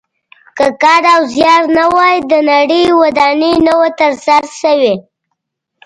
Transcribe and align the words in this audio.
که 0.57 0.67
کار 0.81 1.03
او 1.13 1.19
زیار 1.33 1.63
نه 1.77 1.85
وای 1.95 2.15
د 2.31 2.33
نړۍ 2.51 2.83
ودانۍ 3.01 3.53
نه 3.67 3.73
وه 3.79 3.89
تر 3.99 4.11
سره 4.25 4.47
شوې. 4.59 4.95